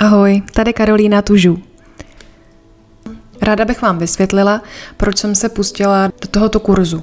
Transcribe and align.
Ahoj, 0.00 0.42
tady 0.54 0.72
Karolína 0.72 1.22
Tužu. 1.22 1.58
Ráda 3.42 3.64
bych 3.64 3.82
vám 3.82 3.98
vysvětlila, 3.98 4.62
proč 4.96 5.18
jsem 5.18 5.34
se 5.34 5.48
pustila 5.48 6.06
do 6.22 6.28
tohoto 6.30 6.60
kurzu. 6.60 7.02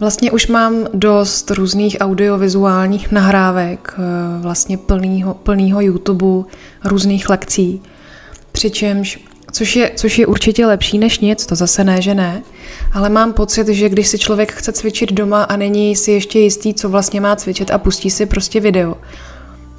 Vlastně 0.00 0.32
už 0.32 0.46
mám 0.46 0.74
dost 0.94 1.50
různých 1.50 1.96
audiovizuálních 2.00 3.12
nahrávek, 3.12 3.94
eh, 3.98 4.02
vlastně 4.42 4.78
plnýho, 4.78 5.34
plnýho 5.34 5.80
YouTube, 5.80 6.44
různých 6.84 7.28
lekcí, 7.28 7.82
přičemž, 8.52 9.20
což 9.52 9.76
je, 9.76 9.92
což 9.96 10.18
je 10.18 10.26
určitě 10.26 10.66
lepší 10.66 10.98
než 10.98 11.18
nic, 11.18 11.46
to 11.46 11.54
zase 11.54 11.84
ne, 11.84 12.02
že 12.02 12.14
ne, 12.14 12.42
ale 12.92 13.08
mám 13.08 13.32
pocit, 13.32 13.68
že 13.68 13.88
když 13.88 14.08
si 14.08 14.18
člověk 14.18 14.52
chce 14.52 14.72
cvičit 14.72 15.12
doma 15.12 15.42
a 15.42 15.56
není 15.56 15.96
si 15.96 16.12
ještě 16.12 16.38
jistý, 16.38 16.74
co 16.74 16.88
vlastně 16.88 17.20
má 17.20 17.36
cvičit 17.36 17.70
a 17.70 17.78
pustí 17.78 18.10
si 18.10 18.26
prostě 18.26 18.60
video, 18.60 18.96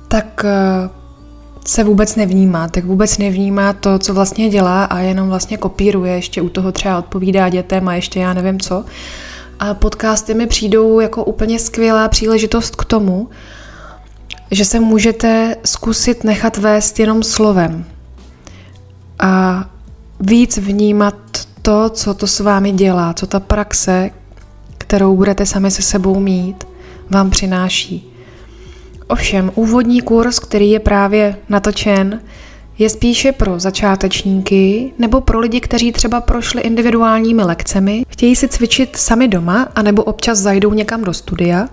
tak 0.08 0.46
eh, 0.46 1.05
se 1.66 1.84
vůbec 1.84 2.16
nevnímá, 2.16 2.68
tak 2.68 2.86
vůbec 2.86 3.18
nevnímá 3.18 3.74
to, 3.74 4.00
co 4.00 4.14
vlastně 4.14 4.50
dělá 4.50 4.86
a 4.86 5.00
jenom 5.00 5.30
vlastně 5.30 5.58
kopíruje, 5.58 6.16
ještě 6.16 6.42
u 6.42 6.50
toho 6.50 6.72
třeba 6.72 6.98
odpovídá 6.98 7.50
dětem 7.50 7.88
a 7.88 7.96
ještě 7.96 8.20
já 8.20 8.34
nevím 8.34 8.60
co. 8.60 8.86
A 9.60 9.74
podcasty 9.74 10.34
mi 10.34 10.48
přijdou 10.48 11.00
jako 11.00 11.24
úplně 11.24 11.60
skvělá 11.60 12.08
příležitost 12.08 12.76
k 12.76 12.86
tomu, 12.86 13.30
že 14.52 14.66
se 14.66 14.80
můžete 14.80 15.56
zkusit 15.66 16.24
nechat 16.24 16.58
vést 16.58 17.00
jenom 17.00 17.24
slovem 17.24 17.86
a 19.20 19.66
víc 20.20 20.58
vnímat 20.58 21.16
to, 21.62 21.90
co 21.90 22.14
to 22.14 22.28
s 22.28 22.40
vámi 22.40 22.72
dělá, 22.72 23.14
co 23.14 23.28
ta 23.28 23.40
praxe, 23.40 24.10
kterou 24.78 25.16
budete 25.16 25.46
sami 25.46 25.72
se 25.72 25.82
sebou 25.82 26.20
mít, 26.20 26.68
vám 27.10 27.30
přináší. 27.30 28.15
Ovšem, 29.08 29.52
úvodní 29.56 30.02
kurz, 30.02 30.40
který 30.40 30.72
je 30.72 30.80
právě 30.80 31.38
natočen, 31.50 32.22
je 32.80 32.90
spíše 32.90 33.32
pro 33.32 33.60
začátečníky 33.60 34.94
nebo 35.00 35.22
pro 35.22 35.40
lidi, 35.40 35.60
kteří 35.60 35.92
třeba 35.92 36.22
prošli 36.22 36.62
individuálními 36.62 37.44
lekcemi, 37.44 38.06
chtějí 38.10 38.36
si 38.36 38.48
cvičit 38.48 38.96
sami 38.96 39.28
doma, 39.28 39.68
anebo 39.76 40.04
občas 40.04 40.40
zajdou 40.40 40.74
někam 40.74 41.04
do 41.04 41.14
studia, 41.14 41.70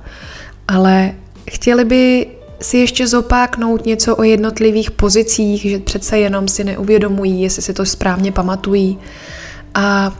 ale 0.68 1.14
chtěli 1.50 1.84
by 1.84 2.26
si 2.60 2.78
ještě 2.78 3.08
zopáknout 3.08 3.86
něco 3.86 4.16
o 4.16 4.22
jednotlivých 4.22 4.90
pozicích, 4.90 5.62
že 5.62 5.78
přece 5.78 6.18
jenom 6.18 6.48
si 6.48 6.64
neuvědomují, 6.64 7.42
jestli 7.42 7.62
si 7.62 7.74
to 7.74 7.86
správně 7.86 8.32
pamatují 8.32 8.98
a 9.74 10.12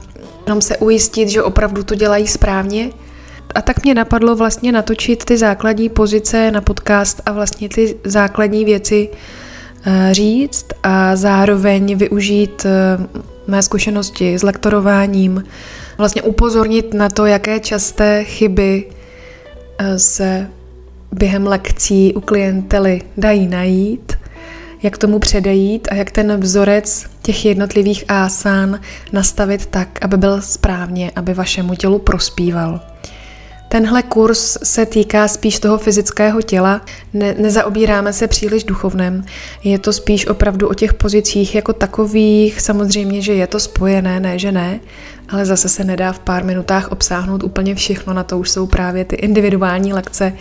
jenom 0.45 0.61
se 0.61 0.77
ujistit, 0.77 1.29
že 1.29 1.43
opravdu 1.43 1.83
to 1.83 1.95
dělají 1.95 2.27
správně 2.27 2.89
a 3.55 3.61
tak 3.61 3.83
mě 3.83 3.93
napadlo 3.93 4.35
vlastně 4.35 4.71
natočit 4.71 5.25
ty 5.25 5.37
základní 5.37 5.89
pozice 5.89 6.51
na 6.51 6.61
podcast 6.61 7.21
a 7.25 7.31
vlastně 7.31 7.69
ty 7.69 7.95
základní 8.03 8.65
věci 8.65 9.09
eh, 9.85 10.13
říct 10.13 10.65
a 10.83 11.15
zároveň 11.15 11.97
využít 11.97 12.65
eh, 12.65 12.71
mé 13.47 13.63
zkušenosti 13.63 14.37
s 14.37 14.43
lektorováním, 14.43 15.43
vlastně 15.97 16.21
upozornit 16.21 16.93
na 16.93 17.09
to, 17.09 17.25
jaké 17.25 17.59
časté 17.59 18.23
chyby 18.23 18.85
eh, 19.77 19.99
se 19.99 20.47
během 21.11 21.47
lekcí 21.47 22.13
u 22.13 22.21
klientely 22.21 23.01
dají 23.17 23.47
najít, 23.47 24.13
jak 24.83 24.97
tomu 24.97 25.19
předejít 25.19 25.87
a 25.91 25.95
jak 25.95 26.11
ten 26.11 26.39
vzorec 26.39 27.05
těch 27.21 27.45
jednotlivých 27.45 28.03
asán 28.07 28.79
nastavit 29.11 29.65
tak, 29.65 30.05
aby 30.05 30.17
byl 30.17 30.41
správně, 30.41 31.11
aby 31.15 31.33
vašemu 31.33 31.75
tělu 31.75 31.99
prospíval. 31.99 32.79
Tenhle 33.73 34.03
kurz 34.03 34.57
se 34.63 34.85
týká 34.85 35.27
spíš 35.27 35.59
toho 35.59 35.77
fyzického 35.77 36.41
těla, 36.41 36.81
ne, 37.13 37.35
nezaobíráme 37.37 38.13
se 38.13 38.27
příliš 38.27 38.63
duchovnem, 38.63 39.25
je 39.63 39.79
to 39.79 39.93
spíš 39.93 40.27
opravdu 40.27 40.67
o 40.67 40.73
těch 40.73 40.93
pozicích 40.93 41.55
jako 41.55 41.73
takových, 41.73 42.61
samozřejmě, 42.61 43.21
že 43.21 43.33
je 43.33 43.47
to 43.47 43.59
spojené, 43.59 44.19
ne, 44.19 44.39
že 44.39 44.51
ne, 44.51 44.79
ale 45.29 45.45
zase 45.45 45.69
se 45.69 45.83
nedá 45.83 46.13
v 46.13 46.19
pár 46.19 46.43
minutách 46.43 46.91
obsáhnout 46.91 47.43
úplně 47.43 47.75
všechno, 47.75 48.13
na 48.13 48.23
to 48.23 48.39
už 48.39 48.49
jsou 48.49 48.67
právě 48.67 49.05
ty 49.05 49.15
individuální 49.15 49.93
lekce, 49.93 50.33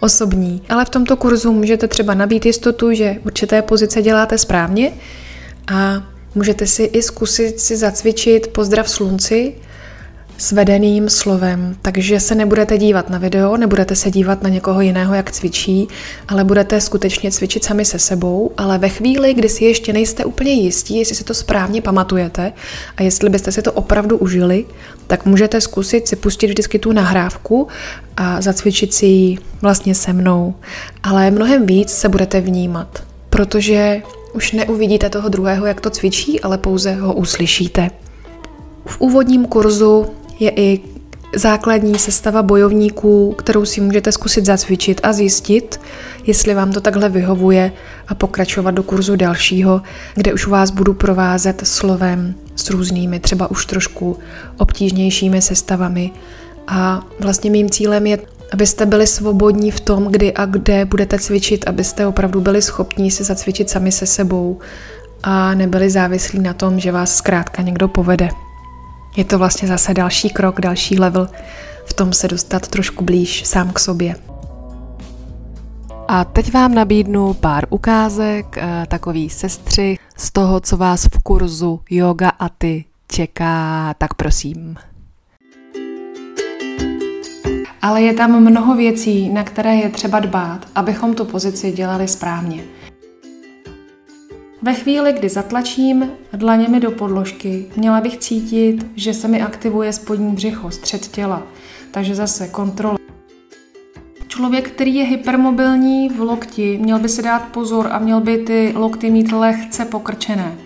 osobní. 0.00 0.62
Ale 0.68 0.84
v 0.84 0.90
tomto 0.90 1.16
kurzu 1.16 1.52
můžete 1.52 1.88
třeba 1.88 2.14
nabít 2.14 2.46
jistotu, 2.46 2.92
že 2.92 3.16
určité 3.24 3.62
pozice 3.62 4.02
děláte 4.02 4.38
správně. 4.38 4.92
A 5.68 6.02
můžete 6.34 6.66
si 6.66 6.82
i 6.82 7.02
zkusit 7.02 7.60
si 7.60 7.76
zacvičit 7.76 8.46
pozdrav 8.46 8.90
slunci, 8.90 9.54
s 10.38 10.52
vedeným 10.52 11.08
slovem, 11.08 11.76
takže 11.82 12.20
se 12.20 12.34
nebudete 12.34 12.78
dívat 12.78 13.10
na 13.10 13.18
video, 13.18 13.56
nebudete 13.56 13.96
se 13.96 14.10
dívat 14.10 14.42
na 14.42 14.48
někoho 14.48 14.80
jiného, 14.80 15.14
jak 15.14 15.32
cvičí, 15.32 15.88
ale 16.28 16.44
budete 16.44 16.80
skutečně 16.80 17.30
cvičit 17.30 17.64
sami 17.64 17.84
se 17.84 17.98
sebou, 17.98 18.50
ale 18.56 18.78
ve 18.78 18.88
chvíli, 18.88 19.34
kdy 19.34 19.48
si 19.48 19.64
ještě 19.64 19.92
nejste 19.92 20.24
úplně 20.24 20.52
jistí, 20.52 20.98
jestli 20.98 21.14
si 21.14 21.24
to 21.24 21.34
správně 21.34 21.82
pamatujete 21.82 22.52
a 22.96 23.02
jestli 23.02 23.30
byste 23.30 23.52
si 23.52 23.62
to 23.62 23.72
opravdu 23.72 24.18
užili, 24.18 24.64
tak 25.06 25.26
můžete 25.26 25.60
zkusit 25.60 26.08
si 26.08 26.16
pustit 26.16 26.46
vždycky 26.46 26.78
tu 26.78 26.92
nahrávku 26.92 27.68
a 28.16 28.40
zacvičit 28.40 28.94
si 28.94 29.06
ji 29.06 29.38
vlastně 29.62 29.94
se 29.94 30.12
mnou. 30.12 30.54
Ale 31.02 31.30
mnohem 31.30 31.66
víc 31.66 31.90
se 31.90 32.08
budete 32.08 32.40
vnímat, 32.40 33.02
protože 33.30 34.02
už 34.32 34.52
neuvidíte 34.52 35.10
toho 35.10 35.28
druhého, 35.28 35.66
jak 35.66 35.80
to 35.80 35.90
cvičí, 35.90 36.40
ale 36.40 36.58
pouze 36.58 36.94
ho 36.94 37.14
uslyšíte. 37.14 37.90
V 38.86 39.00
úvodním 39.00 39.46
kurzu 39.46 40.06
je 40.38 40.52
i 40.56 40.80
základní 41.34 41.98
sestava 41.98 42.42
bojovníků, 42.42 43.32
kterou 43.32 43.64
si 43.64 43.80
můžete 43.80 44.12
zkusit 44.12 44.46
zacvičit 44.46 45.00
a 45.02 45.12
zjistit, 45.12 45.80
jestli 46.26 46.54
vám 46.54 46.72
to 46.72 46.80
takhle 46.80 47.08
vyhovuje 47.08 47.72
a 48.08 48.14
pokračovat 48.14 48.70
do 48.70 48.82
kurzu 48.82 49.16
dalšího, 49.16 49.82
kde 50.14 50.32
už 50.32 50.46
vás 50.46 50.70
budu 50.70 50.94
provázet 50.94 51.62
slovem 51.66 52.34
s 52.56 52.70
různými, 52.70 53.20
třeba 53.20 53.50
už 53.50 53.66
trošku 53.66 54.18
obtížnějšími 54.58 55.42
sestavami. 55.42 56.10
A 56.68 57.02
vlastně 57.20 57.50
mým 57.50 57.70
cílem 57.70 58.06
je, 58.06 58.18
abyste 58.52 58.86
byli 58.86 59.06
svobodní 59.06 59.70
v 59.70 59.80
tom, 59.80 60.04
kdy 60.04 60.34
a 60.34 60.46
kde 60.46 60.84
budete 60.84 61.18
cvičit, 61.18 61.68
abyste 61.68 62.06
opravdu 62.06 62.40
byli 62.40 62.62
schopní 62.62 63.10
si 63.10 63.24
zacvičit 63.24 63.70
sami 63.70 63.92
se 63.92 64.06
sebou 64.06 64.58
a 65.22 65.54
nebyli 65.54 65.90
závislí 65.90 66.38
na 66.38 66.54
tom, 66.54 66.80
že 66.80 66.92
vás 66.92 67.16
zkrátka 67.16 67.62
někdo 67.62 67.88
povede. 67.88 68.45
Je 69.16 69.24
to 69.24 69.38
vlastně 69.38 69.68
zase 69.68 69.94
další 69.94 70.30
krok, 70.30 70.60
další 70.60 70.98
level 70.98 71.28
v 71.86 71.92
tom 71.92 72.12
se 72.12 72.28
dostat 72.28 72.68
trošku 72.68 73.04
blíž 73.04 73.46
sám 73.46 73.72
k 73.72 73.78
sobě. 73.78 74.14
A 76.08 76.24
teď 76.24 76.52
vám 76.52 76.74
nabídnu 76.74 77.34
pár 77.34 77.66
ukázek, 77.70 78.58
eh, 78.58 78.86
takový 78.88 79.30
sestři 79.30 79.98
z 80.16 80.32
toho, 80.32 80.60
co 80.60 80.76
vás 80.76 81.04
v 81.04 81.22
kurzu 81.22 81.80
Yoga 81.90 82.28
a 82.28 82.48
ty 82.48 82.84
čeká, 83.08 83.94
tak 83.98 84.14
prosím. 84.14 84.76
Ale 87.82 88.02
je 88.02 88.14
tam 88.14 88.40
mnoho 88.40 88.76
věcí, 88.76 89.28
na 89.28 89.44
které 89.44 89.74
je 89.76 89.88
třeba 89.88 90.20
dbát, 90.20 90.66
abychom 90.74 91.14
tu 91.14 91.24
pozici 91.24 91.72
dělali 91.72 92.08
správně. 92.08 92.62
Ve 94.66 94.74
chvíli, 94.74 95.12
kdy 95.12 95.28
zatlačím 95.28 96.10
dlaněmi 96.32 96.80
do 96.80 96.90
podložky, 96.90 97.66
měla 97.76 98.00
bych 98.00 98.18
cítit, 98.18 98.86
že 98.96 99.14
se 99.14 99.28
mi 99.28 99.42
aktivuje 99.42 99.92
spodní 99.92 100.32
břicho, 100.32 100.70
střed 100.70 101.06
těla. 101.06 101.42
Takže 101.90 102.14
zase 102.14 102.48
kontrola. 102.48 102.98
Člověk, 104.28 104.70
který 104.70 104.94
je 104.94 105.04
hypermobilní 105.04 106.08
v 106.08 106.20
lokti, 106.20 106.78
měl 106.82 106.98
by 106.98 107.08
si 107.08 107.22
dát 107.22 107.42
pozor 107.42 107.88
a 107.90 107.98
měl 107.98 108.20
by 108.20 108.38
ty 108.38 108.72
lokty 108.76 109.10
mít 109.10 109.32
lehce 109.32 109.84
pokrčené. 109.84 110.58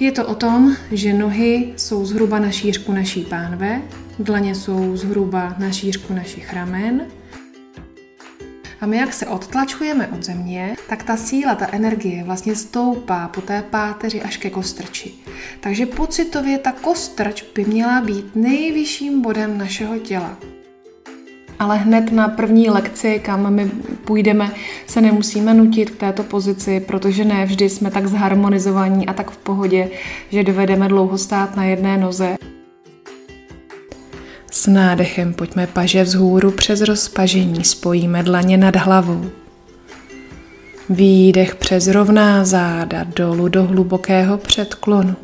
Je 0.00 0.12
to 0.12 0.26
o 0.26 0.34
tom, 0.34 0.76
že 0.92 1.12
nohy 1.12 1.72
jsou 1.76 2.04
zhruba 2.04 2.38
na 2.38 2.50
šířku 2.50 2.92
naší 2.92 3.24
pánve, 3.24 3.82
dlaně 4.18 4.54
jsou 4.54 4.96
zhruba 4.96 5.54
na 5.58 5.70
šířku 5.70 6.14
našich 6.14 6.52
ramen, 6.52 7.06
a 8.84 8.86
my 8.86 8.96
jak 8.96 9.12
se 9.12 9.26
odtlačujeme 9.26 10.08
od 10.08 10.22
země, 10.22 10.76
tak 10.88 11.02
ta 11.02 11.16
síla, 11.16 11.54
ta 11.54 11.66
energie 11.72 12.24
vlastně 12.24 12.56
stoupá 12.56 13.28
po 13.28 13.40
té 13.40 13.62
páteři 13.70 14.22
až 14.22 14.36
ke 14.36 14.50
kostrči. 14.50 15.14
Takže 15.60 15.86
pocitově 15.86 16.58
ta 16.58 16.72
kostrč 16.72 17.44
by 17.54 17.64
měla 17.64 18.00
být 18.00 18.36
nejvyšším 18.36 19.22
bodem 19.22 19.58
našeho 19.58 19.98
těla. 19.98 20.36
Ale 21.58 21.78
hned 21.78 22.12
na 22.12 22.28
první 22.28 22.70
lekci, 22.70 23.20
kam 23.24 23.54
my 23.54 23.70
půjdeme, 24.04 24.52
se 24.86 25.00
nemusíme 25.00 25.54
nutit 25.54 25.90
k 25.90 25.96
této 25.96 26.22
pozici, 26.22 26.80
protože 26.80 27.24
ne 27.24 27.46
vždy 27.46 27.68
jsme 27.68 27.90
tak 27.90 28.06
zharmonizovaní 28.06 29.06
a 29.06 29.12
tak 29.12 29.30
v 29.30 29.36
pohodě, 29.36 29.90
že 30.30 30.44
dovedeme 30.44 30.88
dlouho 30.88 31.18
stát 31.18 31.56
na 31.56 31.64
jedné 31.64 31.98
noze. 31.98 32.36
S 34.64 34.66
nádechem 34.66 35.34
pojďme 35.34 35.66
paže 35.66 36.02
vzhůru 36.02 36.50
přes 36.50 36.80
rozpažení, 36.80 37.64
spojíme 37.64 38.22
dlaně 38.22 38.56
nad 38.56 38.76
hlavou. 38.76 39.30
Výdech 40.90 41.54
přes 41.54 41.86
rovná 41.86 42.44
záda 42.44 43.04
dolů 43.16 43.48
do 43.48 43.64
hlubokého 43.64 44.38
předklonu. 44.38 45.16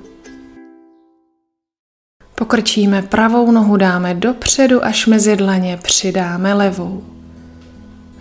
Pokrčíme 2.35 3.03
pravou 3.03 3.51
nohu, 3.51 3.77
dáme 3.77 4.15
dopředu 4.15 4.85
až 4.85 5.07
mezi 5.07 5.37
dlaně, 5.37 5.79
přidáme 5.83 6.55
levou. 6.55 7.05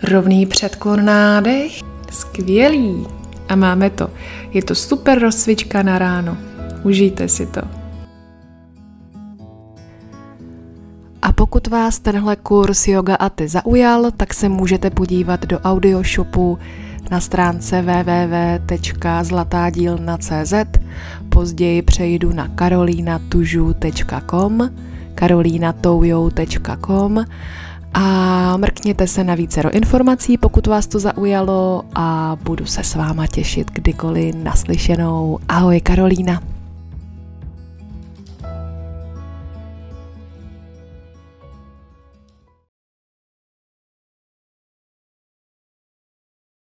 Rovný 0.02 0.46
předklon 0.46 1.04
nádech, 1.04 1.80
Skvělý. 2.12 3.06
A 3.48 3.56
máme 3.56 3.90
to. 3.90 4.10
Je 4.50 4.62
to 4.62 4.74
super 4.74 5.18
rozcvička 5.18 5.82
na 5.82 5.98
ráno. 5.98 6.38
Užijte 6.82 7.28
si 7.28 7.46
to. 7.46 7.79
Pokud 11.50 11.66
vás 11.66 11.98
tenhle 11.98 12.36
kurz 12.36 12.88
Yoga 12.88 13.14
Aty 13.14 13.48
zaujal, 13.48 14.10
tak 14.16 14.34
se 14.34 14.48
můžete 14.48 14.90
podívat 14.90 15.46
do 15.46 15.58
audioshopu 15.58 16.58
na 17.10 17.20
stránce 17.20 17.82
www.zlatadílna.cz 17.82 20.54
Později 21.28 21.82
přejdu 21.82 22.32
na 22.32 22.48
karolínatužu.com 22.48 24.70
karolínatoujou.com 25.14 27.24
a 27.94 28.56
mrkněte 28.56 29.06
se 29.06 29.24
na 29.24 29.34
vícero 29.34 29.70
informací, 29.70 30.38
pokud 30.38 30.66
vás 30.66 30.86
to 30.86 30.98
zaujalo 30.98 31.82
a 31.94 32.36
budu 32.44 32.66
se 32.66 32.84
s 32.84 32.94
váma 32.94 33.26
těšit 33.26 33.70
kdykoliv 33.70 34.34
naslyšenou. 34.34 35.38
Ahoj 35.48 35.80
Karolína. 35.80 36.59